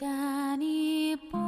[0.00, 1.38] Danny boy,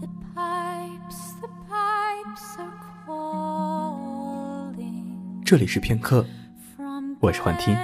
[0.00, 2.72] the pipes, the pipes are
[3.06, 4.74] calling
[5.44, 6.26] 这里是片刻，
[7.20, 7.76] 我是幻听。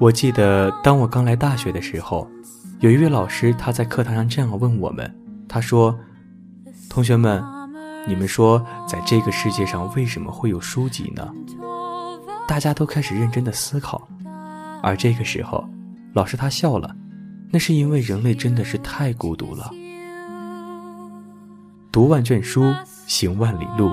[0.00, 2.26] 我记得当我刚来大学的时候，
[2.80, 5.14] 有一位老师他在课堂上这样问我们，
[5.46, 5.98] 他说
[6.88, 7.44] ：“同学们，
[8.08, 11.30] 你们说在这个世界上为什么会有书籍呢？”
[12.46, 14.08] 大家都开始认真的思考，
[14.82, 15.68] 而这个时候，
[16.14, 16.94] 老师他笑了，
[17.50, 19.70] 那是因为人类真的是太孤独了。
[21.90, 22.62] 读万卷书，
[23.06, 23.90] 行万里路，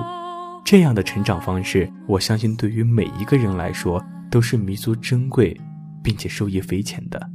[0.64, 5.58] 这样的成长方式，我相信对于每一个人来说都是弥足珍贵，
[6.02, 7.30] 并且受益匪浅的。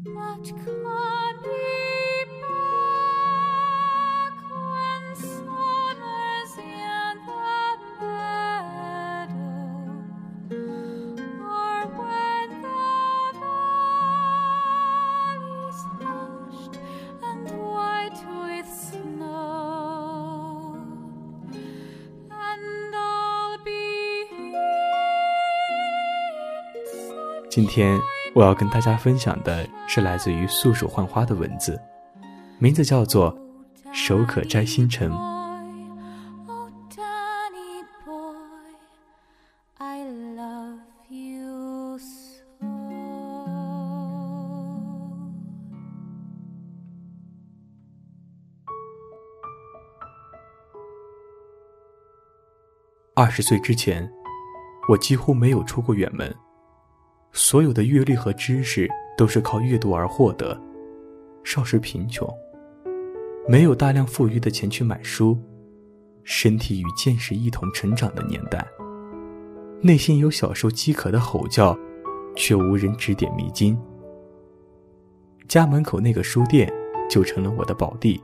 [27.49, 27.99] 今天
[28.35, 31.81] 我要跟大家分享的是来自于素手幻花的文字，
[32.59, 33.35] 名字叫做
[33.91, 35.11] 《手可摘星辰》。
[53.15, 54.09] 二十岁之前，
[54.87, 56.33] 我几乎没有出过远门，
[57.31, 60.59] 所有的阅历和知识都是靠阅读而获得。
[61.43, 62.27] 少时贫穷，
[63.47, 65.37] 没有大量富裕的钱去买书，
[66.23, 68.65] 身体与见识一同成长的年代，
[69.81, 71.77] 内心有小兽饥渴的吼叫，
[72.35, 73.77] 却无人指点迷津。
[75.47, 76.71] 家门口那个书店
[77.09, 78.21] 就成了我的宝地，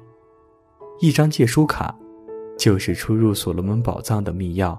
[1.00, 1.98] 一张借书卡
[2.58, 4.78] 就是出入所罗门宝藏的密钥。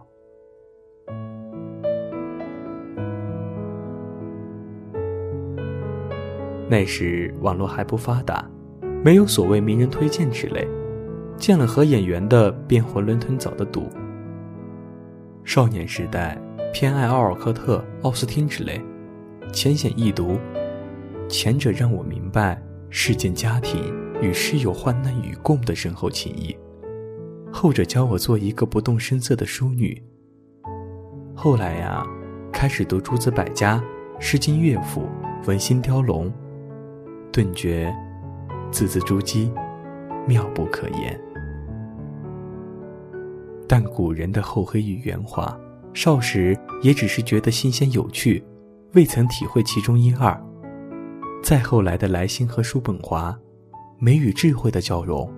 [6.69, 8.45] 那时网络还不发达，
[9.05, 10.67] 没有所谓名人推荐之类，
[11.37, 13.89] 见了合眼缘的便囫囵吞枣的赌。
[15.45, 16.37] 少年时代
[16.73, 18.83] 偏爱奥尔科特、奥斯汀之类，
[19.53, 20.39] 浅显易读。
[21.29, 26.57] 前者让我明白世间家庭与室友患难与共的深厚情谊，
[27.53, 30.03] 后者教我做一个不动声色的淑女。
[31.35, 32.05] 后来呀，
[32.53, 33.83] 开始读诸子百家、
[34.19, 35.09] 诗经乐府、
[35.47, 36.33] 文心雕龙，
[37.37, 37.95] 顿觉
[38.71, 39.53] 字字珠玑，
[40.27, 41.21] 妙不可言。
[43.69, 45.55] 但古人的厚黑与圆滑，
[45.93, 48.43] 少时也只是觉得新鲜有趣，
[48.95, 50.35] 未曾体会其中一二。
[51.43, 53.39] 再后来的来信和叔本华，
[53.99, 55.31] 美与智慧的交融，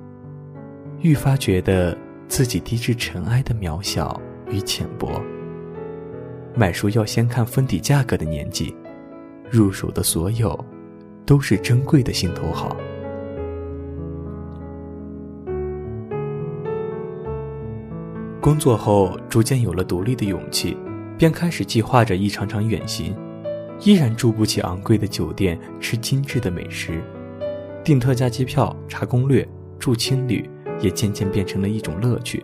[1.00, 1.98] 愈发觉得
[2.28, 5.20] 自己低至尘埃的渺小与浅薄。
[6.54, 8.72] 买书要先看封底价格的年纪，
[9.50, 10.64] 入手的所有，
[11.28, 12.74] 都是珍贵的心头好。
[18.40, 20.74] 工作后，逐渐有了独立的勇气，
[21.18, 23.14] 便开始计划着一场场远行。
[23.82, 27.02] 依然住不起昂贵的酒店，吃精致的美食，
[27.84, 29.46] 订特价机票，查攻略，
[29.78, 30.48] 住青旅，
[30.80, 32.42] 也渐渐变成了一种乐趣。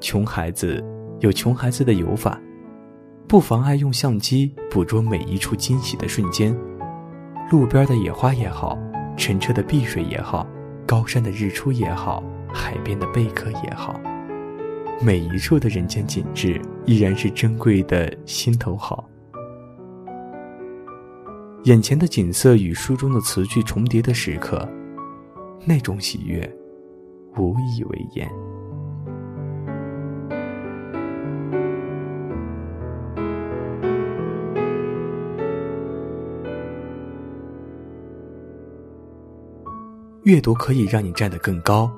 [0.00, 0.84] 穷孩子
[1.20, 2.40] 有穷孩子的游法，
[3.28, 6.52] 不妨碍用相机捕捉每一处惊喜的瞬间。
[7.50, 8.78] 路边的野花也好，
[9.16, 10.46] 澄澈的碧水也好，
[10.86, 12.22] 高山的日出也好，
[12.54, 14.00] 海边的贝壳也好，
[15.02, 19.04] 每一处的人间景致依然是珍贵的心头好。
[21.64, 24.66] 眼前的景色与书中的词句重叠的时刻，
[25.66, 26.48] 那种喜悦，
[27.36, 28.30] 无以为言。
[40.24, 41.90] 阅读可以让你站得更高，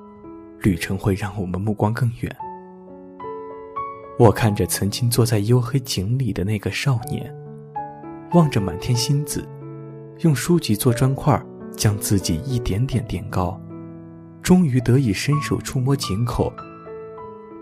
[0.60, 2.36] 旅程会让我们目光更远。
[4.16, 7.34] 我看着曾经坐在黝黑井里的那个少年。
[8.34, 9.46] 望着满天星子，
[10.20, 11.38] 用书籍做砖块，
[11.76, 13.60] 将自己一点点垫高，
[14.40, 16.50] 终于得以伸手触摸井口，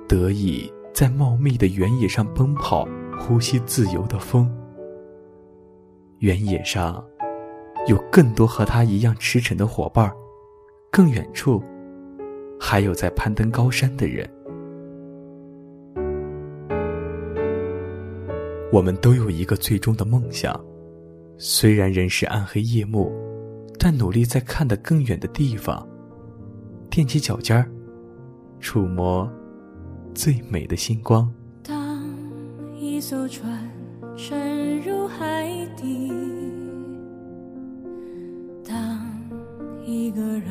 [0.06, 2.86] 得以在茂密的原野上奔跑，
[3.18, 4.48] 呼吸自由的风。
[6.18, 7.02] 原野上，
[7.88, 10.14] 有更多和他一样驰骋的伙伴儿，
[10.92, 11.62] 更远处，
[12.58, 14.28] 还有在攀登高山的人。
[18.72, 20.58] 我们都有一个最终的梦想，
[21.38, 23.12] 虽然人是暗黑夜幕，
[23.78, 25.88] 但努力在看得更远的地方，
[26.90, 27.70] 踮起脚尖儿，
[28.58, 29.31] 触摸
[30.12, 31.32] 最美的星光。
[31.62, 32.02] 当
[32.76, 33.70] 一艘船
[34.16, 36.12] 沉入海底，
[38.64, 39.00] 当
[39.84, 40.50] 一个人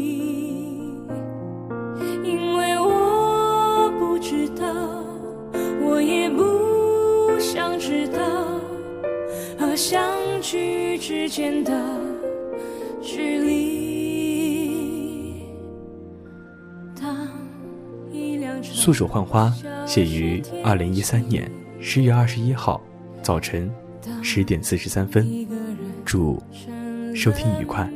[11.01, 11.73] 之间的
[13.01, 13.81] 距离。
[18.61, 19.51] 素手换花
[19.87, 22.79] 写于二零一三年十月二十一号
[23.23, 23.73] 早晨
[24.21, 25.27] 十点四十三分。
[26.05, 26.39] 祝
[27.15, 27.89] 收听愉快。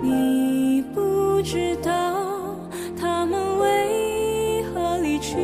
[0.00, 2.56] 你不知道
[2.96, 5.36] 他们为何离去，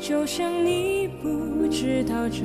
[0.00, 2.44] 就像你不知道这